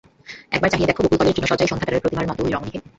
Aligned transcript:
একবার 0.51 0.69
চাহিয়া 0.69 0.89
দেখো, 0.89 1.01
বকুলতলের 1.03 1.35
তৃণশয্যায় 1.35 1.69
সন্ধ্যাতারার 1.69 2.03
প্রতিমার 2.03 2.29
মতো 2.29 2.41
ঐ 2.43 2.49
রমণী 2.49 2.71
কে। 2.73 2.79